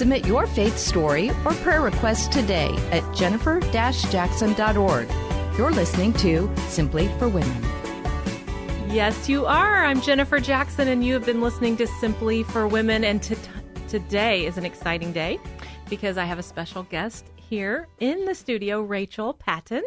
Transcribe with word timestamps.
Submit 0.00 0.26
your 0.26 0.46
faith 0.46 0.78
story 0.78 1.28
or 1.44 1.52
prayer 1.56 1.82
request 1.82 2.32
today 2.32 2.74
at 2.90 3.04
jennifer-jackson.org. 3.14 5.08
You're 5.58 5.72
listening 5.72 6.14
to 6.14 6.50
Simply 6.68 7.08
for 7.18 7.28
Women. 7.28 7.62
Yes, 8.88 9.28
you 9.28 9.44
are. 9.44 9.84
I'm 9.84 10.00
Jennifer 10.00 10.40
Jackson, 10.40 10.88
and 10.88 11.04
you 11.04 11.12
have 11.12 11.26
been 11.26 11.42
listening 11.42 11.76
to 11.76 11.86
Simply 11.86 12.44
for 12.44 12.66
Women. 12.66 13.04
And 13.04 13.22
to, 13.24 13.36
today 13.90 14.46
is 14.46 14.56
an 14.56 14.64
exciting 14.64 15.12
day 15.12 15.38
because 15.90 16.16
I 16.16 16.24
have 16.24 16.38
a 16.38 16.42
special 16.42 16.84
guest 16.84 17.26
here 17.36 17.86
in 17.98 18.24
the 18.24 18.34
studio, 18.34 18.80
Rachel 18.80 19.34
Patton. 19.34 19.84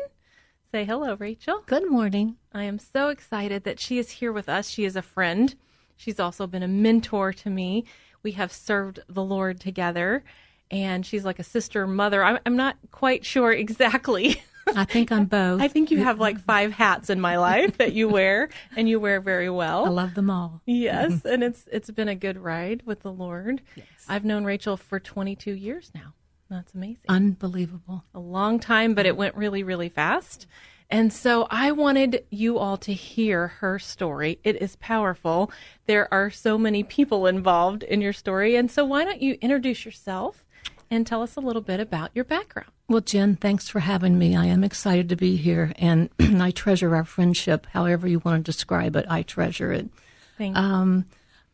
Say 0.72 0.86
hello, 0.86 1.16
Rachel. 1.16 1.64
Good 1.66 1.90
morning. 1.90 2.36
I 2.54 2.66
am 2.66 2.78
so 2.78 3.08
excited 3.08 3.64
that 3.64 3.80
she 3.80 3.98
is 3.98 4.12
here 4.12 4.32
with 4.32 4.48
us. 4.48 4.70
She 4.70 4.86
is 4.86 4.96
a 4.96 5.02
friend. 5.02 5.56
She's 5.96 6.20
also 6.20 6.46
been 6.46 6.62
a 6.62 6.68
mentor 6.68 7.34
to 7.34 7.50
me. 7.50 7.86
We 8.24 8.32
have 8.32 8.52
served 8.52 9.00
the 9.08 9.24
Lord 9.24 9.60
together, 9.60 10.24
and 10.72 11.06
she's 11.06 11.26
like 11.26 11.40
a 11.40 11.44
sister, 11.44 11.86
mother. 11.86 12.24
I'm, 12.24 12.40
I'm 12.46 12.56
not 12.56 12.78
quite 12.92 13.26
sure 13.26 13.52
exactly. 13.52 14.42
I 14.76 14.86
think 14.86 15.12
I'm 15.12 15.26
both. 15.26 15.62
I 15.62 15.68
think 15.68 15.92
you 15.92 16.04
have 16.04 16.20
like 16.20 16.40
five 16.40 16.72
hats 16.72 17.10
in 17.10 17.20
my 17.20 17.38
life 17.38 17.78
that 17.78 17.94
you 17.94 18.08
wear, 18.08 18.50
and 18.78 18.88
you 18.88 19.00
wear 19.00 19.20
very 19.20 19.50
well. 19.50 19.86
I 19.86 19.90
love 19.90 20.14
them 20.14 20.30
all. 20.30 20.62
Yes, 20.66 21.22
and 21.26 21.44
it's 21.44 21.68
it's 21.72 21.92
been 21.92 22.08
a 22.08 22.16
good 22.16 22.38
ride 22.38 22.82
with 22.86 23.02
the 23.02 23.12
Lord. 23.12 23.62
Yes. 23.76 23.86
I've 24.08 24.26
known 24.26 24.46
Rachel 24.46 24.78
for 24.78 25.00
22 25.00 25.52
years 25.52 25.92
now. 25.94 26.14
That's 26.50 26.74
amazing. 26.74 27.06
Unbelievable. 27.10 28.04
A 28.14 28.20
long 28.20 28.60
time, 28.60 28.94
but 28.94 29.06
it 29.06 29.18
went 29.18 29.36
really, 29.36 29.64
really 29.64 29.90
fast. 29.90 30.46
And 30.94 31.12
so 31.12 31.48
I 31.50 31.72
wanted 31.72 32.24
you 32.30 32.60
all 32.60 32.78
to 32.78 32.94
hear 32.94 33.48
her 33.48 33.80
story. 33.80 34.38
It 34.44 34.62
is 34.62 34.76
powerful. 34.76 35.52
There 35.88 36.08
are 36.14 36.30
so 36.30 36.56
many 36.56 36.84
people 36.84 37.26
involved 37.26 37.82
in 37.82 38.00
your 38.00 38.14
story. 38.14 38.56
And 38.56 38.70
so 38.70 38.86
why 38.86 39.04
don't 39.04 39.20
you 39.20 39.40
introduce 39.42 39.86
yourself 39.86 40.46
and 40.92 41.08
tell 41.08 41.24
us 41.24 41.36
a 41.36 41.40
little 41.40 41.64
bit 41.64 41.80
about 41.80 42.12
your 42.14 42.26
background? 42.26 42.70
Well, 42.88 43.02
Jen, 43.02 43.38
thanks 43.38 43.68
for 43.68 43.80
having 43.80 44.20
me. 44.20 44.36
I 44.36 44.46
am 44.46 44.64
excited 44.64 45.10
to 45.10 45.16
be 45.16 45.36
here, 45.36 45.74
and 45.78 46.12
I 46.20 46.52
treasure 46.52 46.96
our 46.96 47.06
friendship. 47.06 47.66
However 47.72 48.08
you 48.08 48.20
want 48.20 48.46
to 48.46 48.52
describe 48.52 48.96
it, 48.96 49.08
I 49.10 49.24
treasure 49.24 49.72
it. 49.72 49.90
Thank 50.38 50.56
you. 50.56 50.62
Um, 50.62 51.06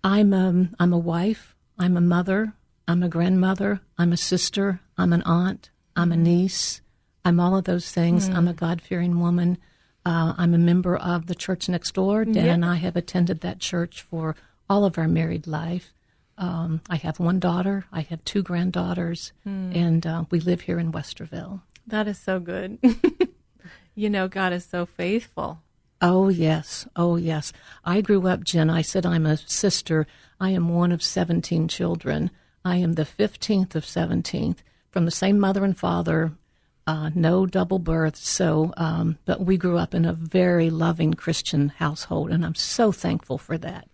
I'm 0.04 0.34
um, 0.34 0.76
I'm 0.82 0.92
a 0.92 0.98
wife. 0.98 1.56
I'm 1.78 1.96
a 1.96 2.02
mother. 2.02 2.56
I'm 2.90 3.04
a 3.04 3.08
grandmother. 3.08 3.80
I'm 3.98 4.12
a 4.12 4.18
sister. 4.18 4.82
I'm 4.98 5.14
an 5.14 5.22
aunt. 5.22 5.70
I'm 5.96 6.12
a 6.12 6.18
niece. 6.18 6.82
I'm 7.30 7.40
all 7.40 7.56
of 7.56 7.66
those 7.66 7.92
things. 7.92 8.28
I'm 8.28 8.48
a 8.48 8.54
God 8.54 8.82
fearing 8.82 9.20
woman. 9.20 9.60
Uh, 10.04 10.34
I'm 10.36 10.56
a 10.56 10.58
member 10.58 10.98
of 10.98 11.28
the 11.28 11.36
church 11.36 11.70
next 11.70 11.94
door. 11.94 12.26
Dan 12.26 12.34
Yeah. 12.46 12.54
and 12.56 12.66
I 12.66 12.76
have 12.78 12.96
attended 12.96 13.42
that 13.42 13.60
church 13.60 14.02
for 14.02 14.36
all 14.68 14.84
of 14.84 14.98
our 14.98 15.08
married 15.08 15.46
life. 15.46 15.94
Um, 16.40 16.82
I 16.90 16.96
have 16.96 17.20
one 17.20 17.40
daughter. 17.40 17.86
I 17.92 18.02
have 18.02 18.24
two 18.26 18.42
granddaughters, 18.42 19.32
and 19.46 20.08
uh, 20.08 20.24
we 20.32 20.40
live 20.40 20.62
here 20.62 20.80
in 20.80 20.92
Westerville. 20.92 21.62
That 21.86 22.08
is 22.08 22.18
so 22.18 22.40
good. 22.40 22.80
you 23.96 24.10
know, 24.10 24.28
God 24.28 24.52
is 24.54 24.66
so 24.66 24.86
faithful. 24.88 25.62
Oh, 26.02 26.30
yes. 26.30 26.88
Oh, 26.96 27.18
yes. 27.18 27.52
I 27.86 28.02
grew 28.02 28.26
up, 28.28 28.44
Jen. 28.44 28.70
I 28.72 28.82
said 28.82 29.06
I'm 29.06 29.26
a 29.28 29.38
sister. 29.38 30.08
I 30.40 30.50
am 30.52 30.70
one 30.70 30.92
of 30.94 31.04
17 31.04 31.68
children. 31.68 32.32
I 32.66 32.78
am 32.78 32.94
the 32.94 33.04
15th 33.06 33.76
of 33.76 33.84
17th 33.86 34.58
from 34.90 35.06
the 35.06 35.12
same 35.12 35.40
mother 35.40 35.64
and 35.66 35.78
father, 35.78 36.32
uh, 36.90 37.12
no 37.14 37.46
double 37.46 37.78
birth. 37.78 38.16
So, 38.16 38.74
um, 38.76 39.20
but 39.26 39.42
we 39.42 39.58
grew 39.58 39.78
up 39.78 39.94
in 39.94 40.06
a 40.06 40.14
very 40.14 40.72
loving 40.72 41.14
Christian 41.14 41.70
household, 41.70 42.32
and 42.32 42.44
I'm 42.44 42.56
so 42.56 42.92
thankful 42.92 43.38
for 43.38 43.60
that. 43.60 43.88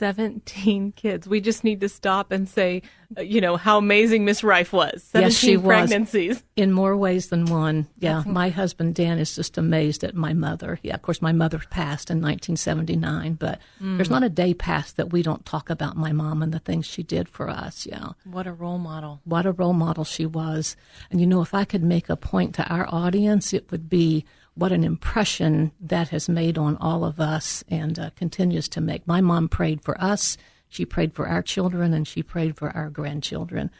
17 0.00 0.92
kids. 0.96 1.28
We 1.28 1.40
just 1.40 1.62
need 1.62 1.80
to 1.82 1.88
stop 1.88 2.32
and 2.32 2.48
say, 2.48 2.82
uh, 3.16 3.20
you 3.22 3.40
know, 3.40 3.56
how 3.56 3.78
amazing 3.78 4.24
Miss 4.24 4.42
Rife 4.42 4.72
was. 4.72 5.02
17 5.04 5.22
Yes, 5.22 5.36
she 5.38 5.56
was. 5.56 5.66
pregnancies. 5.66 6.42
In 6.56 6.72
more 6.72 6.96
ways 6.96 7.28
than 7.28 7.44
one. 7.46 7.86
Yeah, 7.98 8.22
my 8.26 8.48
husband 8.48 8.94
Dan 8.94 9.18
is 9.18 9.34
just 9.36 9.56
amazed 9.58 10.02
at 10.02 10.14
my 10.14 10.32
mother. 10.32 10.78
Yeah, 10.82 10.94
of 10.94 11.02
course, 11.02 11.22
my 11.22 11.32
mother 11.32 11.60
passed 11.70 12.10
in 12.10 12.20
1979, 12.20 13.34
but 13.34 13.60
there's 13.80 14.10
not 14.10 14.22
a 14.22 14.28
day 14.28 14.54
passed 14.54 14.96
that 14.96 15.12
we 15.12 15.22
don't 15.22 15.44
talk 15.46 15.70
about 15.70 15.96
my 15.96 16.12
mom 16.12 16.42
and 16.42 16.52
the 16.52 16.58
things 16.58 16.86
she 16.86 17.02
did 17.02 17.28
for 17.28 17.48
us. 17.48 17.86
Yeah. 17.86 18.10
What 18.24 18.46
a 18.46 18.52
role 18.52 18.78
model. 18.78 19.20
what 19.24 19.46
a 19.46 19.52
role 19.52 19.72
model 19.72 20.04
she 20.04 20.26
was. 20.26 20.76
And 21.10 21.20
you 21.20 21.26
know, 21.26 21.42
if 21.42 21.54
I 21.54 21.64
could 21.64 21.82
make 21.82 22.08
a 22.08 22.16
point 22.16 22.54
to 22.56 22.64
our 22.66 22.86
audience, 22.88 23.52
it 23.52 23.70
would 23.70 23.88
be 23.88 24.24
what 24.60 24.72
an 24.72 24.84
impression 24.84 25.72
that 25.80 26.08
has 26.10 26.28
made 26.28 26.58
on 26.58 26.76
all 26.76 27.02
of 27.04 27.18
us 27.18 27.64
and 27.68 27.98
uh, 27.98 28.10
continues 28.14 28.68
to 28.68 28.80
make. 28.80 29.06
My 29.06 29.20
mom 29.22 29.48
prayed 29.48 29.82
for 29.82 29.98
us, 30.00 30.36
she 30.68 30.84
prayed 30.84 31.14
for 31.14 31.26
our 31.26 31.42
children, 31.42 31.94
and 31.94 32.06
she 32.06 32.22
prayed 32.22 32.56
for 32.58 32.70
our 32.76 32.90
grandchildren. 32.90 33.70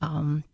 Um, 0.00 0.44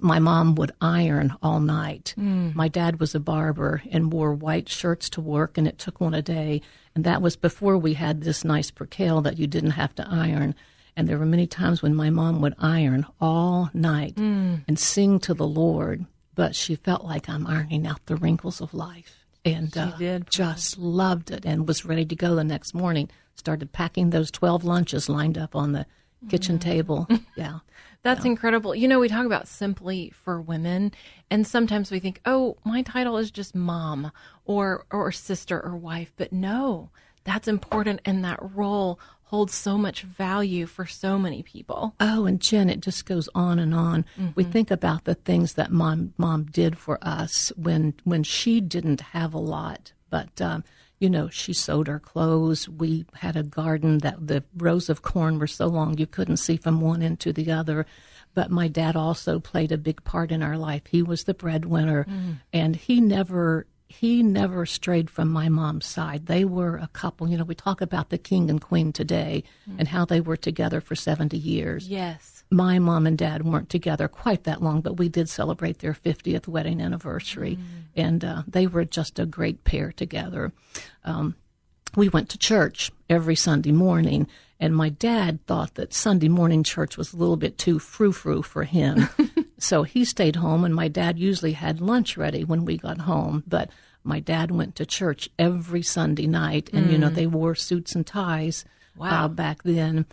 my 0.00 0.18
mom 0.18 0.54
would 0.56 0.72
iron 0.80 1.34
all 1.42 1.60
night. 1.60 2.14
My 2.54 2.68
dad 2.68 3.00
was 3.00 3.14
a 3.14 3.20
barber 3.20 3.82
and 3.90 4.12
wore 4.12 4.34
white 4.34 4.68
shirts 4.68 5.08
to 5.10 5.20
work, 5.20 5.56
and 5.58 5.66
it 5.66 5.78
took 5.78 6.00
one 6.00 6.14
a 6.14 6.22
day. 6.22 6.60
And 6.94 7.04
that 7.04 7.22
was 7.22 7.36
before 7.36 7.76
we 7.78 7.94
had 7.94 8.20
this 8.22 8.44
nice 8.44 8.70
percale 8.70 9.20
that 9.22 9.38
you 9.38 9.46
didn't 9.46 9.72
have 9.72 9.94
to 9.96 10.06
iron. 10.08 10.54
And 10.94 11.08
there 11.08 11.18
were 11.18 11.26
many 11.26 11.46
times 11.46 11.80
when 11.82 11.94
my 11.94 12.10
mom 12.10 12.40
would 12.42 12.54
iron 12.58 13.06
all 13.20 13.70
night 13.72 14.14
and 14.16 14.78
sing 14.78 15.18
to 15.20 15.32
the 15.34 15.46
Lord, 15.46 16.04
but 16.34 16.54
she 16.54 16.74
felt 16.74 17.04
like 17.04 17.28
I'm 17.30 17.46
ironing 17.46 17.86
out 17.86 18.04
the 18.06 18.16
wrinkles 18.16 18.60
of 18.60 18.74
life. 18.74 19.21
And 19.44 19.76
uh, 19.76 19.96
did. 19.96 20.30
just 20.30 20.78
loved 20.78 21.30
it 21.30 21.44
and 21.44 21.66
was 21.66 21.84
ready 21.84 22.04
to 22.04 22.14
go 22.14 22.34
the 22.34 22.44
next 22.44 22.74
morning. 22.74 23.10
Started 23.34 23.72
packing 23.72 24.10
those 24.10 24.30
12 24.30 24.64
lunches 24.64 25.08
lined 25.08 25.36
up 25.36 25.56
on 25.56 25.72
the 25.72 25.86
kitchen 26.28 26.58
table. 26.58 27.08
Yeah. 27.36 27.60
That's 28.02 28.24
incredible. 28.24 28.74
You 28.74 28.88
know, 28.88 28.98
we 28.98 29.08
talk 29.08 29.26
about 29.26 29.46
simply 29.46 30.12
for 30.24 30.40
women, 30.40 30.92
and 31.30 31.46
sometimes 31.46 31.92
we 31.92 32.00
think, 32.00 32.20
oh, 32.26 32.56
my 32.64 32.82
title 32.82 33.16
is 33.16 33.30
just 33.30 33.54
mom 33.54 34.10
or 34.44 34.84
or 34.90 35.12
sister 35.12 35.60
or 35.60 35.76
wife, 35.76 36.12
but 36.16 36.32
no, 36.32 36.90
that's 37.22 37.46
important, 37.46 38.00
and 38.04 38.24
that 38.24 38.40
role 38.54 38.98
holds 39.32 39.54
so 39.54 39.78
much 39.78 40.02
value 40.02 40.66
for 40.66 40.84
so 40.84 41.18
many 41.18 41.42
people. 41.42 41.94
Oh, 41.98 42.26
and 42.26 42.38
Jen, 42.38 42.68
it 42.68 42.80
just 42.80 43.06
goes 43.06 43.30
on 43.34 43.58
and 43.58 43.74
on. 43.74 44.04
We 44.34 44.44
think 44.44 44.70
about 44.70 45.04
the 45.04 45.14
things 45.14 45.54
that 45.54 45.72
mom 45.72 46.12
mom 46.18 46.44
did 46.44 46.76
for 46.76 46.98
us 47.00 47.50
when 47.56 47.94
when 48.04 48.24
she 48.24 48.60
didn't 48.60 49.00
have 49.00 49.32
a 49.32 49.38
lot, 49.38 49.94
but 50.10 50.38
um, 50.42 50.64
you 50.98 51.08
know 51.08 51.30
she 51.30 51.54
sewed 51.54 51.88
our 51.88 51.98
clothes. 51.98 52.68
We 52.68 53.06
had 53.14 53.34
a 53.34 53.42
garden 53.42 53.98
that 53.98 54.26
the 54.26 54.44
rows 54.54 54.90
of 54.90 55.00
corn 55.00 55.38
were 55.38 55.46
so 55.46 55.66
long 55.66 55.96
you 55.96 56.06
couldn't 56.06 56.36
see 56.36 56.58
from 56.58 56.82
one 56.82 57.02
end 57.02 57.18
to 57.20 57.32
the 57.32 57.50
other. 57.50 57.86
But 58.34 58.50
my 58.50 58.68
dad 58.68 58.96
also 58.96 59.40
played 59.40 59.72
a 59.72 59.78
big 59.78 60.04
part 60.04 60.30
in 60.30 60.42
our 60.42 60.58
life. 60.58 60.82
He 60.88 61.02
was 61.02 61.24
the 61.24 61.34
breadwinner, 61.34 62.06
and 62.52 62.76
he 62.76 63.00
never 63.00 63.66
he 63.92 64.22
never 64.22 64.64
strayed 64.64 65.10
from 65.10 65.28
my 65.28 65.48
mom's 65.48 65.84
side. 65.84 66.26
They 66.26 66.44
were 66.44 66.76
a 66.76 66.88
couple. 66.88 67.28
You 67.28 67.36
know, 67.36 67.44
we 67.44 67.54
talk 67.54 67.80
about 67.80 68.08
the 68.08 68.16
king 68.16 68.48
and 68.48 68.60
queen 68.60 68.92
today 68.92 69.44
and 69.78 69.86
how 69.86 70.06
they 70.06 70.20
were 70.20 70.36
together 70.36 70.80
for 70.80 70.94
70 70.94 71.36
years. 71.36 71.88
Yes. 71.88 72.42
My 72.50 72.78
mom 72.78 73.06
and 73.06 73.18
dad 73.18 73.44
weren't 73.44 73.68
together 73.68 74.08
quite 74.08 74.44
that 74.44 74.62
long, 74.62 74.80
but 74.80 74.96
we 74.96 75.08
did 75.08 75.28
celebrate 75.28 75.80
their 75.80 75.92
50th 75.92 76.48
wedding 76.48 76.80
anniversary, 76.80 77.58
and 77.94 78.24
uh, 78.24 78.42
they 78.46 78.66
were 78.66 78.84
just 78.84 79.18
a 79.18 79.26
great 79.26 79.64
pair 79.64 79.92
together. 79.92 80.52
Um, 81.04 81.36
we 81.94 82.08
went 82.08 82.30
to 82.30 82.38
church 82.38 82.90
every 83.10 83.36
Sunday 83.36 83.72
morning, 83.72 84.26
and 84.58 84.74
my 84.74 84.88
dad 84.88 85.44
thought 85.46 85.74
that 85.74 85.92
Sunday 85.92 86.28
morning 86.28 86.62
church 86.62 86.96
was 86.96 87.12
a 87.12 87.16
little 87.16 87.36
bit 87.36 87.58
too 87.58 87.78
frou 87.78 88.12
frou 88.12 88.42
for 88.42 88.64
him. 88.64 89.08
so 89.62 89.84
he 89.84 90.04
stayed 90.04 90.36
home, 90.36 90.64
and 90.64 90.74
my 90.74 90.88
dad 90.88 91.18
usually 91.18 91.52
had 91.52 91.80
lunch 91.80 92.16
ready 92.16 92.42
when 92.44 92.64
we 92.64 92.76
got 92.76 93.02
home. 93.02 93.44
But 93.46 93.70
my 94.02 94.18
dad 94.18 94.50
went 94.50 94.74
to 94.76 94.84
church 94.86 95.28
every 95.38 95.82
Sunday 95.82 96.26
night, 96.26 96.68
and 96.72 96.90
you 96.90 96.98
know, 96.98 97.08
they 97.10 97.26
wore 97.28 97.54
suits 97.54 97.94
and 97.94 98.04
ties 98.06 98.64
Wow. 98.96 99.24
uh, 99.24 99.28
back 99.28 99.62
then. 99.62 100.06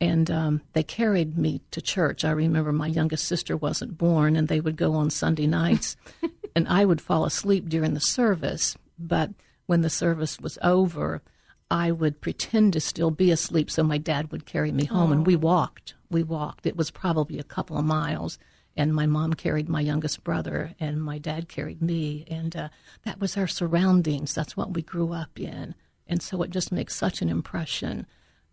And 0.00 0.30
um, 0.30 0.60
they 0.72 0.82
carried 0.82 1.36
me 1.38 1.60
to 1.70 1.80
church. 1.80 2.24
I 2.24 2.30
remember 2.30 2.72
my 2.72 2.86
youngest 2.88 3.24
sister 3.26 3.56
wasn't 3.56 3.98
born, 3.98 4.36
and 4.36 4.48
they 4.48 4.60
would 4.60 4.76
go 4.76 4.94
on 4.94 5.10
Sunday 5.10 5.46
nights, 5.46 5.96
and 6.56 6.66
I 6.68 6.84
would 6.86 7.00
fall 7.00 7.24
asleep 7.26 7.68
during 7.68 7.92
the 7.94 8.00
service. 8.00 8.76
But 8.98 9.30
when 9.66 9.82
the 9.82 9.90
service 9.90 10.40
was 10.40 10.58
over, 10.62 11.22
I 11.70 11.90
would 11.92 12.20
pretend 12.20 12.72
to 12.72 12.80
still 12.80 13.10
be 13.10 13.30
asleep 13.30 13.70
so 13.70 13.82
my 13.82 13.98
dad 13.98 14.32
would 14.32 14.46
carry 14.46 14.72
me 14.72 14.86
home. 14.86 15.12
And 15.12 15.26
we 15.26 15.36
walked. 15.36 15.94
We 16.10 16.22
walked. 16.22 16.66
It 16.66 16.76
was 16.76 16.90
probably 16.90 17.38
a 17.38 17.44
couple 17.44 17.76
of 17.78 17.84
miles. 17.84 18.38
And 18.76 18.94
my 18.94 19.06
mom 19.06 19.34
carried 19.34 19.68
my 19.68 19.80
youngest 19.80 20.24
brother, 20.24 20.74
and 20.80 21.02
my 21.02 21.18
dad 21.18 21.48
carried 21.48 21.80
me. 21.80 22.24
And 22.28 22.56
uh, 22.56 22.68
that 23.04 23.20
was 23.20 23.36
our 23.36 23.46
surroundings. 23.46 24.34
That's 24.34 24.56
what 24.56 24.74
we 24.74 24.82
grew 24.82 25.12
up 25.12 25.38
in. 25.38 25.74
And 26.06 26.20
so 26.20 26.42
it 26.42 26.50
just 26.50 26.72
makes 26.72 26.94
such 26.94 27.22
an 27.22 27.28
impression. 27.28 28.06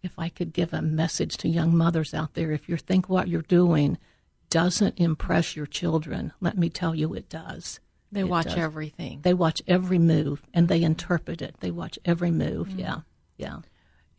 If 0.03 0.13
I 0.17 0.29
could 0.29 0.53
give 0.53 0.73
a 0.73 0.81
message 0.81 1.37
to 1.37 1.49
young 1.49 1.75
mothers 1.75 2.13
out 2.13 2.33
there, 2.35 2.51
if 2.51 2.69
you 2.69 2.77
think 2.77 3.09
what 3.09 3.27
you're 3.27 3.41
doing 3.41 3.97
doesn't 4.49 4.99
impress 4.99 5.55
your 5.55 5.65
children, 5.65 6.33
let 6.39 6.57
me 6.57 6.69
tell 6.69 6.93
you 6.93 7.13
it 7.13 7.29
does. 7.29 7.79
They 8.11 8.21
It 8.21 8.29
watch 8.29 8.45
does. 8.45 8.57
everything. 8.57 9.21
They 9.21 9.33
watch 9.33 9.61
every 9.67 9.97
move 9.99 10.43
and 10.53 10.67
they 10.67 10.83
interpret 10.83 11.41
it. 11.41 11.55
They 11.61 11.71
watch 11.71 11.97
every 12.03 12.31
move. 12.31 12.67
Mm. 12.69 12.79
Yeah. 12.79 12.97
Yeah. 13.37 13.57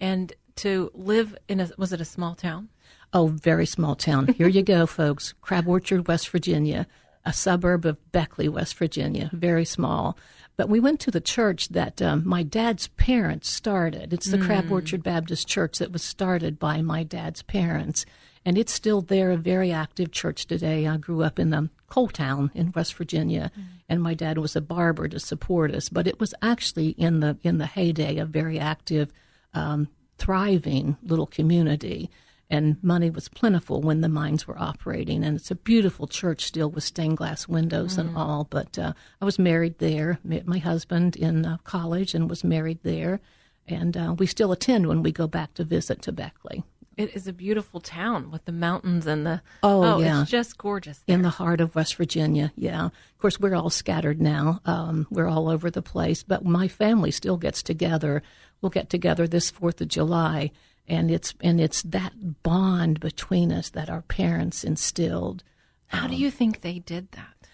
And 0.01 0.33
to 0.57 0.91
live 0.95 1.37
in 1.49 1.61
a 1.61 1.69
was 1.77 1.93
it 1.93 2.01
a 2.01 2.05
small 2.07 2.35
town? 2.35 2.71
Oh, 3.13 3.27
very 3.27 3.67
small 3.67 3.95
town. 3.95 4.29
Here 4.29 4.49
you 4.49 4.63
go, 4.63 4.87
folks. 5.01 5.35
Crab 5.41 5.69
Orchard, 5.69 6.09
West 6.09 6.29
Virginia, 6.31 6.87
a 7.25 7.33
suburb 7.33 7.85
of 7.85 8.13
Beckley, 8.13 8.49
West 8.49 8.77
Virginia. 8.77 9.31
Very 9.33 9.65
small. 9.65 10.17
But 10.57 10.69
we 10.69 10.81
went 10.81 11.01
to 11.01 11.11
the 11.11 11.21
church 11.21 11.71
that 11.71 12.03
um, 12.03 12.23
my 12.27 12.43
dad's 12.43 12.89
parents 12.89 13.51
started. 13.51 14.13
It's 14.13 14.31
the 14.31 14.39
Crab 14.39 14.71
Orchard 14.71 15.03
Baptist 15.03 15.49
Church 15.49 15.79
that 15.79 15.93
was 15.93 16.03
started 16.03 16.59
by 16.59 16.83
my 16.83 17.03
dad's 17.03 17.43
parents. 17.43 18.05
And 18.45 18.59
it's 18.59 18.73
still 18.73 19.01
there, 19.01 19.31
a 19.31 19.37
very 19.37 19.73
active 19.73 20.11
church 20.11 20.47
today. 20.47 20.87
I 20.87 20.99
grew 20.99 21.23
up 21.23 21.39
in 21.39 21.51
the 21.51 21.71
coal 21.89 22.09
town 22.09 22.51
in 22.55 22.73
West 22.75 22.95
Virginia, 22.95 23.51
and 23.89 24.03
my 24.03 24.15
dad 24.15 24.39
was 24.39 24.55
a 24.55 24.61
barber 24.61 25.09
to 25.09 25.21
support 25.21 25.75
us. 25.75 25.89
But 25.89 26.07
it 26.07 26.21
was 26.21 26.35
actually 26.43 26.91
in 26.91 27.21
the 27.21 27.39
in 27.43 27.59
the 27.59 27.67
heyday 27.67 28.19
a 28.19 28.25
very 28.27 28.59
active, 28.59 29.13
um, 29.55 29.89
thriving 30.19 30.97
little 31.03 31.27
community 31.27 32.11
and 32.53 32.77
money 32.85 33.11
was 33.11 33.29
plentiful 33.29 33.81
when 33.81 34.03
the 34.03 34.09
mines 34.09 34.47
were 34.47 34.59
operating. 34.59 35.25
And 35.25 35.37
it's 35.37 35.51
a 35.51 35.55
beautiful 35.57 36.07
church 36.07 36.45
still 36.45 36.71
with 36.71 36.85
stained 36.85 37.17
glass 37.17 37.49
windows 37.49 37.97
and 37.99 38.17
all. 38.17 38.47
But 38.49 38.79
uh, 38.79 38.93
I 39.21 39.25
was 39.25 39.39
married 39.39 39.79
there, 39.79 40.19
met 40.23 40.47
my 40.47 40.59
husband 40.59 41.17
in 41.17 41.45
uh, 41.47 41.57
college, 41.65 42.15
and 42.15 42.29
was 42.31 42.45
married 42.45 42.79
there. 42.83 43.21
And 43.67 43.97
uh, 43.97 44.15
we 44.19 44.27
still 44.27 44.53
attend 44.53 44.87
when 44.87 45.03
we 45.03 45.13
go 45.13 45.27
back 45.27 45.55
to 45.55 45.65
visit 45.65 46.03
to 46.03 46.13
Beckley. 46.13 46.63
It 46.99 47.17
is 47.17 47.27
a 47.27 47.33
beautiful 47.33 47.81
town 47.81 48.31
with 48.31 48.45
the 48.45 48.53
mountains 48.53 49.07
and 49.07 49.25
the 49.25 49.41
Oh, 49.63 49.99
yeah. 50.01 50.21
it's 50.23 50.31
just 50.31 50.59
gorgeous. 50.59 50.99
There. 51.07 51.15
in 51.17 51.23
the 51.23 51.31
heart 51.31 51.63
of 51.63 51.75
West 51.75 51.95
Virginia. 51.97 52.53
Yeah. 52.55 52.85
Of 52.87 53.19
course, 53.19 53.41
we're 53.41 53.55
all 53.55 53.71
scattered 53.71 54.21
now. 54.21 54.61
Um, 54.67 55.07
we're 55.11 55.27
all 55.29 55.49
over 55.49 55.71
the 55.71 55.81
place, 55.81 56.23
but 56.23 56.45
my 56.45 56.69
family 56.69 57.11
still 57.11 57.39
gets 57.39 57.63
together. 57.63 58.23
We'll 58.61 58.69
get 58.69 58.91
together 58.91 59.27
this 59.27 59.51
Fourth 59.51 59.81
of 59.81 59.89
July, 59.89 60.51
and 60.89 61.11
it's 61.11 61.35
and 61.41 61.61
it's 61.61 61.83
that 61.83 62.43
bond 62.43 63.01
between 63.01 63.53
us 63.53 63.71
that 63.71 63.91
our 63.91 64.03
parents 64.03 64.65
instilled. 64.65 65.43
How 65.87 66.07
do 66.07 66.15
um, 66.15 66.21
you 66.21 66.31
think 66.31 66.61
they 66.61 66.79
did 66.79 67.13
that? 67.13 67.49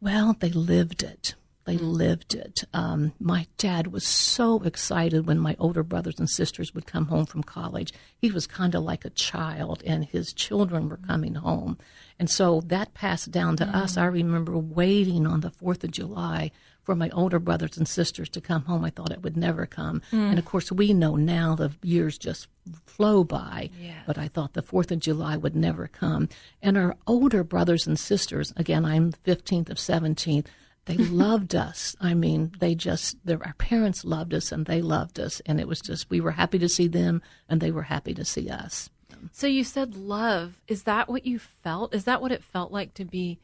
Well, 0.00 0.36
they 0.38 0.50
lived 0.50 1.02
it. 1.02 1.34
They 1.64 1.76
mm. 1.76 1.92
lived 1.92 2.34
it. 2.34 2.64
Um, 2.72 3.12
my 3.18 3.46
dad 3.56 3.88
was 3.88 4.04
so 4.04 4.62
excited 4.62 5.26
when 5.26 5.38
my 5.38 5.56
older 5.58 5.82
brothers 5.82 6.18
and 6.18 6.28
sisters 6.28 6.74
would 6.74 6.86
come 6.86 7.06
home 7.06 7.26
from 7.26 7.42
college. 7.42 7.92
He 8.16 8.30
was 8.30 8.46
kind 8.46 8.74
of 8.74 8.82
like 8.82 9.04
a 9.04 9.10
child, 9.10 9.82
and 9.86 10.04
his 10.04 10.32
children 10.32 10.88
were 10.88 10.98
mm. 10.98 11.06
coming 11.06 11.34
home. 11.36 11.78
And 12.18 12.30
so 12.30 12.60
that 12.66 12.94
passed 12.94 13.30
down 13.30 13.56
to 13.56 13.66
us. 13.66 13.96
Mm. 13.96 14.02
I 14.02 14.06
remember 14.06 14.58
waiting 14.58 15.26
on 15.26 15.40
the 15.40 15.50
4th 15.50 15.84
of 15.84 15.90
July 15.90 16.50
for 16.84 16.94
my 16.94 17.10
older 17.10 17.38
brothers 17.38 17.76
and 17.76 17.88
sisters 17.88 18.28
to 18.30 18.40
come 18.40 18.64
home. 18.64 18.84
I 18.84 18.90
thought 18.90 19.10
it 19.10 19.22
would 19.22 19.36
never 19.36 19.66
come. 19.66 20.02
Hmm. 20.10 20.30
And 20.30 20.38
of 20.38 20.44
course, 20.44 20.70
we 20.70 20.92
know 20.92 21.16
now 21.16 21.54
the 21.54 21.72
years 21.82 22.18
just 22.18 22.48
flow 22.86 23.24
by. 23.24 23.70
But 24.06 24.18
I 24.18 24.28
thought 24.28 24.52
the 24.52 24.62
4th 24.62 24.90
of 24.90 25.00
July 25.00 25.36
would 25.36 25.56
never 25.56 25.88
come. 25.88 26.28
And 26.62 26.76
our 26.76 26.96
older 27.06 27.42
brothers 27.42 27.86
and 27.86 27.98
sisters, 27.98 28.52
again, 28.56 28.84
I'm 28.84 29.10
the 29.10 29.36
15th 29.36 29.70
of 29.70 29.78
17th, 29.78 30.46
they 30.86 30.96
loved 30.98 31.54
us. 31.54 31.96
I 32.00 32.14
mean, 32.14 32.52
they 32.58 32.74
just, 32.74 33.16
our 33.28 33.54
parents 33.58 34.04
loved 34.04 34.34
us 34.34 34.52
and 34.52 34.66
they 34.66 34.82
loved 34.82 35.18
us. 35.18 35.40
And 35.46 35.58
it 35.58 35.68
was 35.68 35.80
just, 35.80 36.10
we 36.10 36.20
were 36.20 36.32
happy 36.32 36.58
to 36.58 36.68
see 36.68 36.88
them 36.88 37.22
and 37.48 37.60
they 37.60 37.70
were 37.70 37.82
happy 37.82 38.14
to 38.14 38.24
see 38.24 38.50
us. 38.50 38.90
So 39.32 39.46
you 39.46 39.64
said 39.64 39.96
love. 39.96 40.60
Is 40.68 40.82
that 40.82 41.08
what 41.08 41.24
you 41.24 41.38
felt? 41.38 41.94
Is 41.94 42.04
that 42.04 42.20
what 42.20 42.32
it 42.32 42.44
felt 42.44 42.72
like 42.72 42.94
to 42.94 43.04
be 43.04 43.38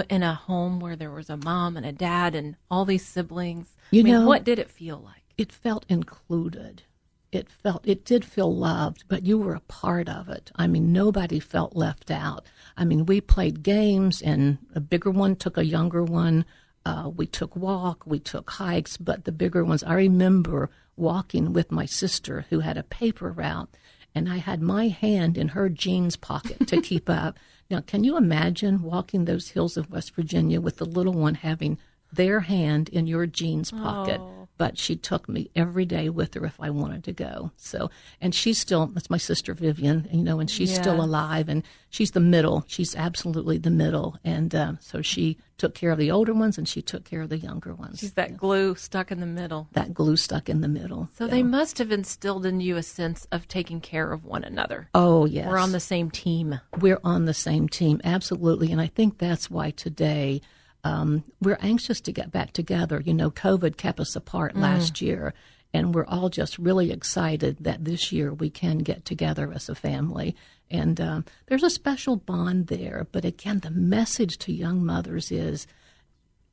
in 0.00 0.22
a 0.22 0.34
home 0.34 0.80
where 0.80 0.96
there 0.96 1.10
was 1.10 1.30
a 1.30 1.36
mom 1.36 1.76
and 1.76 1.86
a 1.86 1.92
dad 1.92 2.34
and 2.34 2.56
all 2.70 2.84
these 2.84 3.04
siblings? 3.06 3.68
You 3.90 4.00
I 4.00 4.04
mean, 4.04 4.12
know- 4.14 4.26
what 4.26 4.44
did 4.44 4.58
it 4.58 4.70
feel 4.70 4.98
like? 4.98 5.22
it 5.36 5.52
felt 5.52 5.84
included. 5.88 6.82
It 7.32 7.48
felt 7.48 7.80
it 7.84 8.04
did 8.04 8.24
feel 8.24 8.54
loved, 8.54 9.02
but 9.08 9.24
you 9.24 9.36
were 9.38 9.54
a 9.56 9.60
part 9.60 10.08
of 10.08 10.28
it. 10.28 10.52
I 10.54 10.68
mean, 10.68 10.92
nobody 10.92 11.40
felt 11.40 11.74
left 11.74 12.08
out. 12.12 12.46
I 12.76 12.84
mean, 12.84 13.04
we 13.06 13.20
played 13.20 13.64
games, 13.64 14.22
and 14.22 14.58
a 14.76 14.78
bigger 14.80 15.10
one 15.10 15.34
took 15.34 15.58
a 15.58 15.64
younger 15.64 16.04
one. 16.04 16.44
Uh, 16.86 17.10
we 17.14 17.26
took 17.26 17.56
walk, 17.56 18.04
we 18.06 18.20
took 18.20 18.48
hikes, 18.50 18.96
but 18.96 19.24
the 19.24 19.32
bigger 19.32 19.64
ones. 19.64 19.82
I 19.82 19.94
remember 19.94 20.70
walking 20.96 21.52
with 21.52 21.72
my 21.72 21.86
sister 21.86 22.46
who 22.50 22.60
had 22.60 22.76
a 22.76 22.84
paper 22.84 23.32
route, 23.32 23.70
and 24.14 24.28
I 24.28 24.36
had 24.36 24.62
my 24.62 24.86
hand 24.86 25.36
in 25.36 25.48
her 25.48 25.68
jeans 25.68 26.14
pocket 26.16 26.68
to 26.68 26.80
keep 26.80 27.10
up. 27.10 27.36
Now, 27.70 27.80
can 27.80 28.04
you 28.04 28.16
imagine 28.16 28.82
walking 28.82 29.24
those 29.24 29.50
hills 29.50 29.76
of 29.76 29.90
West 29.90 30.14
Virginia 30.14 30.60
with 30.60 30.76
the 30.76 30.84
little 30.84 31.14
one 31.14 31.36
having 31.36 31.78
their 32.12 32.40
hand 32.40 32.88
in 32.90 33.06
your 33.06 33.26
jeans 33.26 33.70
pocket? 33.70 34.20
Oh. 34.20 34.43
But 34.56 34.78
she 34.78 34.94
took 34.94 35.28
me 35.28 35.50
every 35.56 35.84
day 35.84 36.08
with 36.08 36.34
her 36.34 36.44
if 36.46 36.60
I 36.60 36.70
wanted 36.70 37.02
to 37.04 37.12
go. 37.12 37.50
So, 37.56 37.90
and 38.20 38.32
she's 38.32 38.56
still, 38.56 38.86
that's 38.86 39.10
my 39.10 39.16
sister 39.16 39.52
Vivian, 39.52 40.08
you 40.12 40.22
know, 40.22 40.38
and 40.38 40.48
she's 40.48 40.72
still 40.72 41.02
alive 41.02 41.48
and 41.48 41.64
she's 41.90 42.12
the 42.12 42.20
middle. 42.20 42.64
She's 42.68 42.94
absolutely 42.94 43.58
the 43.58 43.70
middle. 43.70 44.16
And 44.24 44.54
uh, 44.54 44.74
so 44.78 45.02
she 45.02 45.38
took 45.58 45.74
care 45.74 45.90
of 45.90 45.98
the 45.98 46.10
older 46.10 46.32
ones 46.32 46.56
and 46.56 46.68
she 46.68 46.82
took 46.82 47.04
care 47.04 47.22
of 47.22 47.30
the 47.30 47.38
younger 47.38 47.74
ones. 47.74 47.98
She's 47.98 48.12
that 48.12 48.36
glue 48.36 48.76
stuck 48.76 49.10
in 49.10 49.18
the 49.18 49.26
middle. 49.26 49.68
that 49.72 49.92
glue 49.92 50.16
stuck 50.16 50.48
in 50.48 50.60
the 50.60 50.68
middle. 50.68 51.08
So 51.16 51.26
they 51.26 51.42
must 51.42 51.78
have 51.78 51.90
instilled 51.90 52.46
in 52.46 52.60
you 52.60 52.76
a 52.76 52.82
sense 52.82 53.26
of 53.32 53.48
taking 53.48 53.80
care 53.80 54.12
of 54.12 54.24
one 54.24 54.44
another. 54.44 54.88
Oh, 54.94 55.24
yes. 55.24 55.48
We're 55.48 55.58
on 55.58 55.72
the 55.72 55.80
same 55.80 56.10
team. 56.10 56.60
we're 56.78 57.00
on 57.02 57.24
the 57.24 57.34
same 57.34 57.68
team, 57.68 58.00
absolutely. 58.04 58.70
And 58.70 58.80
I 58.80 58.86
think 58.86 59.18
that's 59.18 59.50
why 59.50 59.70
today 59.70 60.40
um, 60.84 61.24
we're 61.40 61.58
anxious 61.60 62.00
to 62.02 62.12
get 62.12 62.30
back 62.30 62.52
together. 62.52 63.02
You 63.04 63.14
know, 63.14 63.30
COVID 63.30 63.76
kept 63.76 63.98
us 63.98 64.14
apart 64.14 64.54
last 64.54 65.00
year, 65.00 65.32
and 65.72 65.94
we're 65.94 66.06
all 66.06 66.28
just 66.28 66.58
really 66.58 66.92
excited 66.92 67.56
that 67.60 67.84
this 67.84 68.12
year 68.12 68.32
we 68.32 68.50
can 68.50 68.78
get 68.78 69.04
together 69.04 69.50
as 69.52 69.68
a 69.68 69.74
family. 69.74 70.36
And 70.70 71.00
um, 71.00 71.24
there's 71.46 71.62
a 71.62 71.70
special 71.70 72.16
bond 72.16 72.66
there. 72.66 73.06
But 73.10 73.24
again, 73.24 73.60
the 73.60 73.70
message 73.70 74.38
to 74.38 74.52
young 74.52 74.84
mothers 74.84 75.32
is 75.32 75.66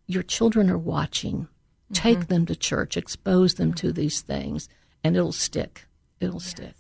your 0.07 0.23
children 0.23 0.69
are 0.69 0.77
watching. 0.77 1.47
Take 1.93 2.27
them 2.27 2.45
to 2.45 2.55
church, 2.55 2.95
expose 2.95 3.55
them 3.55 3.73
to 3.73 3.91
these 3.91 4.21
things, 4.21 4.69
and 5.03 5.17
it'll 5.17 5.33
stick. 5.33 5.88
It'll 6.21 6.39
stick. 6.39 6.75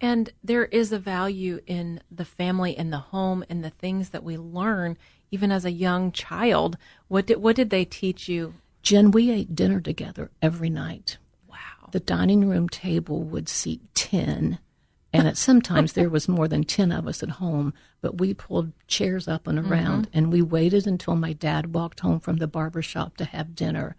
And 0.00 0.30
there 0.42 0.64
is 0.64 0.92
a 0.92 0.98
value 0.98 1.60
in 1.66 2.00
the 2.10 2.24
family 2.24 2.76
and 2.76 2.92
the 2.92 2.98
home 2.98 3.44
and 3.48 3.62
the 3.62 3.70
things 3.70 4.10
that 4.10 4.24
we 4.24 4.36
learn 4.38 4.96
even 5.30 5.52
as 5.52 5.64
a 5.64 5.70
young 5.70 6.12
child. 6.12 6.76
What 7.08 7.26
did 7.26 7.38
what 7.38 7.56
did 7.56 7.70
they 7.70 7.84
teach 7.84 8.28
you? 8.28 8.54
Jen, 8.82 9.10
we 9.10 9.30
ate 9.30 9.54
dinner 9.54 9.80
together 9.80 10.30
every 10.40 10.70
night. 10.70 11.18
Wow. 11.48 11.90
The 11.92 12.00
dining 12.00 12.48
room 12.48 12.68
table 12.68 13.22
would 13.22 13.48
seat 13.48 13.82
10, 13.94 14.58
and 15.12 15.28
at 15.28 15.36
sometimes 15.36 15.92
there 15.92 16.08
was 16.08 16.28
more 16.28 16.48
than 16.48 16.64
10 16.64 16.90
of 16.90 17.06
us 17.06 17.22
at 17.22 17.28
home, 17.30 17.74
but 18.00 18.18
we 18.18 18.32
pulled 18.32 18.72
chairs 18.86 19.28
up 19.28 19.46
and 19.46 19.58
mm-hmm. 19.58 19.70
around, 19.70 20.08
and 20.14 20.32
we 20.32 20.40
waited 20.40 20.86
until 20.86 21.14
my 21.14 21.34
dad 21.34 21.74
walked 21.74 22.00
home 22.00 22.20
from 22.20 22.38
the 22.38 22.46
barber 22.46 22.80
shop 22.80 23.18
to 23.18 23.26
have 23.26 23.54
dinner 23.54 23.96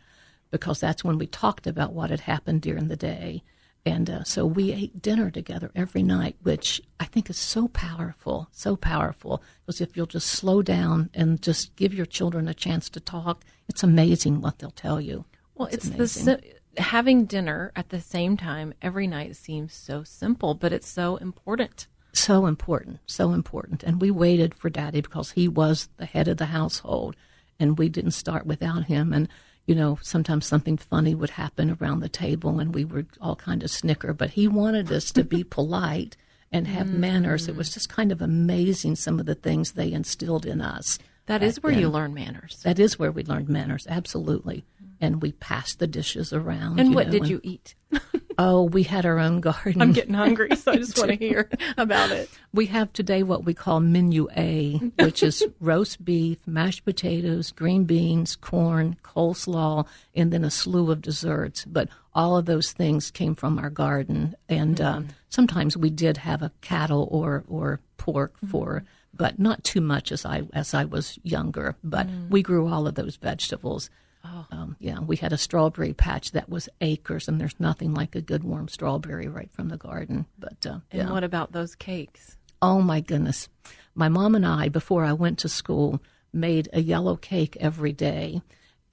because 0.50 0.80
that's 0.80 1.04
when 1.04 1.18
we 1.18 1.28
talked 1.28 1.66
about 1.66 1.94
what 1.94 2.10
had 2.10 2.22
happened 2.22 2.62
during 2.62 2.88
the 2.88 2.98
day. 2.98 3.44
And 3.86 4.10
uh, 4.10 4.24
so 4.24 4.46
we 4.46 4.72
ate 4.72 5.02
dinner 5.02 5.32
together 5.32 5.72
every 5.76 6.04
night, 6.04 6.36
which 6.44 6.82
I 7.00 7.06
think 7.06 7.30
is 7.30 7.38
so 7.38 7.68
powerful, 7.70 8.48
so 8.52 8.76
powerful. 8.76 9.42
Because 9.66 9.82
if 9.82 9.98
you'll 9.98 10.06
just 10.06 10.28
slow 10.28 10.62
down 10.62 11.10
and 11.14 11.42
just 11.42 11.76
give 11.76 11.94
your 11.94 12.06
children 12.06 12.48
a 12.48 12.54
chance 12.54 12.90
to 12.92 13.00
talk, 13.00 13.44
it's 13.68 13.82
amazing 13.82 14.42
what 14.42 14.60
they'll 14.60 14.70
tell 14.70 15.02
you. 15.02 15.26
Well, 15.56 15.68
it's, 15.72 15.90
the 15.90 16.42
having 16.78 17.26
dinner 17.26 17.72
at 17.76 17.90
the 17.90 18.00
same 18.00 18.38
time 18.38 18.74
every 18.82 19.08
night 19.08 19.36
seems 19.36 19.74
so 19.74 20.04
simple, 20.04 20.54
but 20.54 20.72
it's 20.72 20.88
so 20.88 21.18
important. 21.18 21.88
So 22.14 22.46
important, 22.46 23.00
so 23.06 23.32
important. 23.32 23.84
And 23.84 24.02
we 24.02 24.12
waited 24.12 24.54
for 24.54 24.70
Daddy 24.70 25.02
because 25.02 25.32
he 25.32 25.48
was 25.48 25.90
the 25.98 26.06
head 26.06 26.28
of 26.28 26.38
the 26.38 26.48
household, 26.48 27.16
and 27.60 27.78
we 27.78 27.90
didn't 27.90 28.12
start 28.12 28.46
without 28.46 28.86
him. 28.86 29.14
And 29.14 29.28
you 29.66 29.76
know, 29.76 30.00
sometimes 30.02 30.46
something 30.46 30.78
funny 30.78 31.16
would 31.16 31.32
happen 31.32 31.78
around 31.80 32.00
the 32.00 32.10
table, 32.10 32.60
and 32.60 32.74
we 32.74 32.86
would 32.86 33.08
all 33.22 33.36
kind 33.36 33.64
of 33.64 33.72
snicker. 33.72 34.14
But 34.14 34.32
he 34.32 34.48
wanted 34.48 34.92
us 34.92 35.12
to 35.12 35.24
be 35.24 35.44
polite 35.58 36.18
and 36.52 36.68
have 36.68 36.88
mm. 36.88 36.98
manners. 36.98 37.48
It 37.48 37.56
was 37.56 37.74
just 37.74 37.90
kind 37.90 38.12
of 38.12 38.22
amazing 38.22 38.96
some 38.96 39.20
of 39.20 39.26
the 39.26 39.36
things 39.36 39.72
they 39.72 39.92
instilled 39.92 40.46
in 40.46 40.62
us. 40.62 41.00
That 41.28 41.44
is 41.44 41.64
where 41.64 41.72
you 41.72 41.88
learn 41.88 42.14
manners. 42.14 42.60
That 42.64 42.80
is 42.80 43.00
where 43.00 43.12
we 43.12 43.24
learned 43.24 43.48
manners, 43.48 43.88
absolutely. 43.90 44.66
And 45.00 45.22
we 45.22 45.32
passed 45.32 45.80
the 45.80 45.88
dishes 45.88 46.34
around. 46.34 46.80
And 46.80 46.94
what 46.94 47.08
know, 47.08 47.14
did 47.14 47.28
you 47.28 47.40
eat? 47.44 47.76
Oh, 48.44 48.64
we 48.64 48.82
had 48.82 49.06
our 49.06 49.20
own 49.20 49.40
garden. 49.40 49.84
I'm 49.84 49.94
getting 49.94 50.16
hungry, 50.16 50.56
so 50.56 50.72
I 50.72 50.76
just 50.78 50.98
want 50.98 51.12
to 51.12 51.16
hear 51.16 51.48
about 51.78 52.10
it. 52.10 52.28
We 52.52 52.66
have 52.66 52.92
today 52.92 53.22
what 53.22 53.46
we 53.46 53.54
call 53.54 53.80
menu 53.80 54.30
A, 54.36 54.78
which 54.98 55.22
is 55.22 55.46
roast 55.60 56.04
beef, 56.04 56.40
mashed 56.48 56.84
potatoes, 56.84 57.52
green 57.52 57.84
beans, 57.84 58.36
corn, 58.36 58.98
coleslaw, 59.04 59.86
and 60.16 60.34
then 60.34 60.44
a 60.44 60.50
slew 60.50 60.90
of 60.90 61.04
desserts. 61.04 61.66
But 61.66 61.90
all 62.16 62.36
of 62.36 62.48
those 62.48 62.72
things 62.72 63.12
came 63.12 63.36
from 63.36 63.60
our 63.60 63.70
garden, 63.70 64.36
and 64.50 64.78
mm-hmm. 64.78 65.04
uh, 65.04 65.12
sometimes 65.30 65.78
we 65.78 65.92
did 65.92 66.18
have 66.18 66.42
a 66.42 66.52
cattle 66.62 67.08
or 67.12 67.44
or 67.48 67.80
pork 67.98 68.36
mm-hmm. 68.38 68.48
for, 68.48 68.84
but 69.14 69.38
not 69.38 69.64
too 69.64 69.82
much 69.82 70.12
as 70.12 70.26
I 70.26 70.42
as 70.52 70.74
I 70.74 70.86
was 70.86 71.20
younger. 71.22 71.76
But 71.84 72.08
mm-hmm. 72.08 72.30
we 72.30 72.42
grew 72.42 72.68
all 72.68 72.88
of 72.88 72.96
those 72.96 73.18
vegetables. 73.18 73.92
Oh. 74.24 74.46
Um, 74.52 74.76
yeah, 74.80 75.00
we 75.00 75.16
had 75.16 75.34
a 75.34 75.38
strawberry 75.38 75.94
patch 75.94 76.32
that 76.32 76.50
was 76.50 76.70
acres, 76.80 77.28
and 77.28 77.40
there's 77.40 77.60
nothing 77.60 77.94
like 77.94 78.16
a 78.16 78.22
good 78.22 78.44
warm 78.44 78.68
strawberry 78.68 79.28
right 79.28 79.52
from 79.52 79.70
the 79.70 79.78
garden. 79.78 80.26
But 80.38 80.66
uh, 80.66 80.80
and 80.92 81.08
yeah. 81.08 81.12
what 81.12 81.24
about 81.24 81.52
those 81.52 81.76
cakes? 81.76 82.38
Oh 82.62 82.82
my 82.82 83.02
goodness, 83.02 83.50
my 83.96 84.10
mom 84.10 84.36
and 84.36 84.46
I, 84.46 84.70
before 84.70 85.04
I 85.04 85.14
went 85.14 85.40
to 85.40 85.50
school, 85.50 86.02
made 86.32 86.70
a 86.74 86.82
yellow 86.82 87.16
cake 87.16 87.58
every 87.60 87.94
day, 87.94 88.42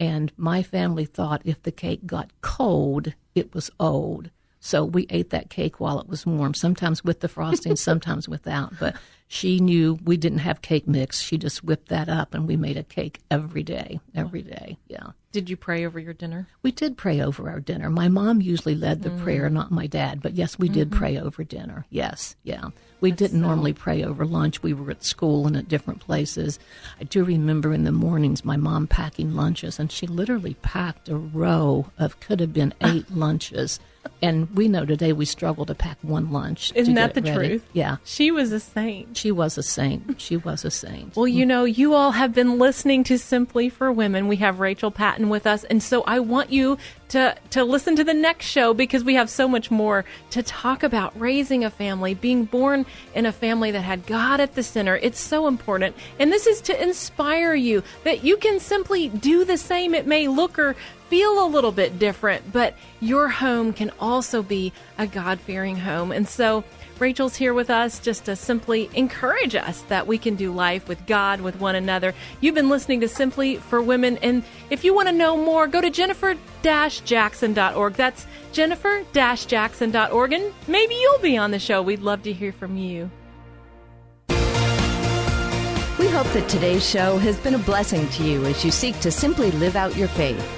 and 0.01 0.33
my 0.37 0.63
family 0.63 1.05
thought 1.05 1.43
if 1.45 1.63
the 1.63 1.73
cake 1.73 2.07
got 2.07 2.31
cold, 2.41 3.13
it 3.35 3.55
was 3.55 3.71
old. 3.79 4.31
So 4.61 4.85
we 4.85 5.07
ate 5.11 5.31
that 5.31 5.51
cake 5.51 5.79
while 5.79 6.01
it 6.01 6.09
was 6.09 6.27
warm, 6.27 6.55
sometimes 6.55 7.05
with 7.05 7.21
the 7.21 7.29
frosting, 7.29 7.77
sometimes 7.77 8.29
without. 8.29 8.79
But 8.79 8.97
she 9.31 9.61
knew 9.61 9.99
we 10.03 10.17
didn't 10.17 10.39
have 10.39 10.63
cake 10.63 10.89
mix. 10.89 11.21
She 11.21 11.37
just 11.37 11.63
whipped 11.63 11.91
that 11.91 12.09
up 12.09 12.33
and 12.33 12.49
we 12.49 12.57
made 12.57 12.79
a 12.79 12.83
cake 12.83 13.21
every 13.31 13.63
day, 13.63 14.01
every 14.15 14.41
day. 14.41 14.79
Yeah. 14.89 15.09
Did 15.33 15.51
you 15.51 15.57
pray 15.57 15.85
over 15.85 15.99
your 15.99 16.15
dinner? 16.15 16.49
We 16.63 16.73
did 16.73 16.97
pray 16.97 17.21
over 17.21 17.51
our 17.51 17.61
dinner. 17.61 17.91
My 17.91 18.09
mom 18.09 18.41
usually 18.41 18.75
led 18.75 19.03
the 19.03 19.11
mm. 19.11 19.23
prayer, 19.23 19.51
not 19.51 19.71
my 19.71 19.87
dad, 19.87 20.23
but 20.23 20.33
yes, 20.35 20.59
we 20.59 20.71
did 20.71 20.89
mm-hmm. 20.89 20.99
pray 20.99 21.19
over 21.19 21.45
dinner. 21.45 21.85
Yes, 21.91 22.37
yeah. 22.43 22.71
We 23.03 23.11
That's 23.11 23.19
didn't 23.19 23.43
so... 23.43 23.47
normally 23.47 23.75
pray 23.75 24.03
over 24.03 24.25
lunch. 24.25 24.63
We 24.63 24.73
were 24.73 24.91
at 24.91 25.05
school 25.05 25.47
and 25.47 25.59
at 25.59 25.69
different 25.69 26.01
places. 26.01 26.59
I 26.99 27.05
do 27.05 27.23
remember 27.23 27.75
in 27.75 27.85
the 27.85 27.93
mornings 27.93 28.47
my 28.47 28.57
mom 28.57 28.87
packing 28.87 29.35
lunches, 29.35 29.79
and 29.79 29.93
she 29.93 30.07
literally 30.07 30.55
packed 30.63 31.11
a 31.11 31.17
row 31.17 31.91
of 31.99 32.19
could 32.21 32.41
have 32.41 32.55
been 32.55 32.73
eight 32.81 33.11
lunches 33.15 33.79
and 34.23 34.55
we 34.57 34.69
know 34.69 34.85
today 34.85 35.13
we 35.13 35.25
struggle 35.25 35.67
to 35.67 35.75
pack 35.75 35.99
one 36.03 36.33
lunch. 36.33 36.73
Isn't 36.75 36.95
that 36.95 37.15
the 37.15 37.23
ready. 37.23 37.49
truth? 37.49 37.67
Yeah. 37.73 37.97
She 38.05 38.31
was 38.31 38.53
a 38.53 38.61
saint. 38.61 39.17
She 39.17 39.31
was 39.31 39.59
a 39.59 39.63
saint. 39.63 40.21
She 40.21 40.37
was 40.37 40.65
a 40.65 40.71
saint. 40.71 41.17
Well, 41.17 41.29
you 41.29 41.47
know, 41.47 41.65
you 41.65 41.95
all 41.95 42.13
have 42.13 42.35
been 42.35 42.59
listening 42.59 43.05
to 43.05 43.19
Simply 43.19 43.69
for 43.69 43.91
Women. 43.93 44.29
We 44.29 44.37
have 44.37 44.61
Rachel 44.61 44.91
Patton 44.91 45.29
with 45.29 45.47
us, 45.47 45.65
and 45.65 45.83
so 45.83 46.03
I 46.03 46.21
want 46.21 46.51
you 46.51 46.79
to 47.09 47.35
to 47.51 47.65
listen 47.65 47.97
to 47.97 48.05
the 48.05 48.15
next 48.15 48.47
show 48.47 48.75
because 48.75 49.05
we 49.05 49.15
have 49.15 49.31
so 49.31 49.49
much 49.49 49.71
more 49.71 50.05
to 50.31 50.43
talk 50.43 50.83
about 50.83 51.19
raising 51.19 51.65
a 51.65 51.71
family, 51.71 52.15
being 52.15 52.45
born 52.45 52.87
in 53.15 53.27
a 53.27 53.33
family 53.33 53.71
that 53.71 53.81
had 53.81 54.07
God 54.07 54.41
at 54.41 54.55
the 54.55 54.63
center. 54.63 54.97
It's 54.97 55.21
so 55.21 55.47
important. 55.47 55.97
And 56.19 56.33
this 56.33 56.47
is 56.47 56.61
to 56.63 56.83
inspire 56.83 57.55
you 57.55 57.83
that 58.05 58.25
you 58.25 58.37
can 58.37 58.61
simply 58.61 59.09
do 59.09 59.45
the 59.45 59.57
same. 59.57 59.95
It 59.95 60.07
may 60.07 60.29
look 60.29 60.59
or 60.59 60.77
feel 61.09 61.45
a 61.45 61.49
little 61.49 61.73
bit 61.73 61.99
different, 61.99 62.53
but 62.53 62.75
your 63.01 63.29
home 63.29 63.73
can 63.73 63.91
also 63.99 64.43
be 64.43 64.73
a 64.99 65.07
God 65.07 65.41
fearing 65.41 65.77
home. 65.77 66.13
And 66.13 66.29
so, 66.29 66.65
Rachel's 66.99 67.37
here 67.37 67.55
with 67.55 67.71
us 67.71 68.01
just 68.01 68.25
to 68.25 68.35
simply 68.35 68.91
encourage 68.95 69.55
us 69.55 69.83
that 69.83 70.07
we 70.07 70.19
can 70.19 70.35
do 70.35 70.53
life 70.53 70.89
with 70.89 71.07
God, 71.07 71.41
with 71.41 71.61
one 71.61 71.75
another. 71.75 72.15
You've 72.41 72.55
been 72.55 72.69
listening 72.69 73.01
to 73.01 73.09
Simply 73.09 73.57
for 73.57 73.81
Women, 73.81 74.19
and 74.19 74.43
if 74.71 74.85
you 74.85 74.95
want 74.95 75.09
to 75.09 75.15
know 75.15 75.37
more, 75.37 75.67
go 75.67 75.81
to 75.81 75.91
jennifer 75.91 76.37
jackson.org. 76.63 77.95
That's 77.95 78.27
jennifer 78.53 79.05
jackson.org, 79.13 80.33
and 80.33 80.53
maybe 80.67 80.95
you'll 80.95 81.21
be 81.21 81.37
on 81.37 81.51
the 81.53 81.59
show. 81.59 81.83
We'd 81.83 82.01
love 82.01 82.23
to 82.25 82.33
hear 82.33 82.53
from 82.53 82.77
you. 82.77 83.11
We 85.99 86.07
hope 86.09 86.29
that 86.33 86.49
today's 86.49 86.89
show 86.89 87.19
has 87.19 87.37
been 87.39 87.55
a 87.55 87.59
blessing 87.59 88.09
to 88.09 88.25
you 88.25 88.45
as 88.45 88.65
you 88.65 88.71
seek 88.71 88.99
to 89.01 89.11
simply 89.11 89.51
live 89.53 89.77
out 89.77 89.97
your 89.97 90.09
faith. 90.09 90.58